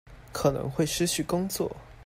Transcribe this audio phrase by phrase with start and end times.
[0.31, 1.71] 可能會失去工作